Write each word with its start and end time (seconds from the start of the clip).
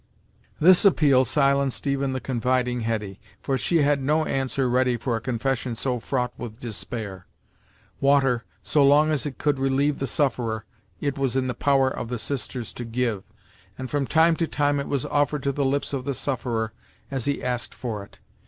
This 0.59 0.83
appeal 0.83 1.25
silenced 1.25 1.85
even 1.85 2.11
the 2.11 2.19
confiding 2.19 2.79
Hetty, 2.81 3.19
for 3.39 3.55
she 3.55 3.83
had 3.83 4.01
no 4.01 4.25
answer 4.25 4.67
ready 4.67 4.97
for 4.97 5.15
a 5.15 5.21
confession 5.21 5.75
so 5.75 5.99
fraught 5.99 6.33
with 6.39 6.59
despair. 6.59 7.27
Water, 7.99 8.43
so 8.63 8.83
long 8.83 9.11
as 9.11 9.27
it 9.27 9.37
could 9.37 9.59
relieve 9.59 9.99
the 9.99 10.07
sufferer, 10.07 10.65
it 10.99 11.19
was 11.19 11.35
in 11.35 11.45
the 11.45 11.53
power 11.53 11.87
of 11.87 12.09
the 12.09 12.17
sisters 12.17 12.73
to 12.73 12.83
give, 12.83 13.21
and 13.77 13.91
from 13.91 14.07
time 14.07 14.35
to 14.37 14.47
time 14.47 14.79
it 14.79 14.87
was 14.87 15.05
offered 15.05 15.43
to 15.43 15.51
the 15.51 15.65
lips 15.65 15.93
of 15.93 16.03
the 16.03 16.15
sufferer 16.15 16.73
as 17.11 17.25
he 17.25 17.43
asked 17.43 17.75
for 17.75 18.03
it. 18.03 18.17